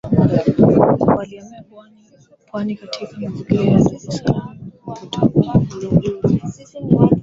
[1.17, 1.63] Walihamia
[2.51, 6.41] pwani katika mazingira ya Dar es salaam kutoka Uluguru